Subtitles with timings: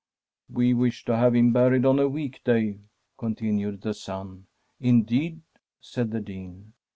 [0.49, 2.79] 'We wish to have him buried on a week day,'
[3.19, 4.47] continued the son.'
[4.79, 5.59] Indeed I'
[5.93, 6.73] said the Dean.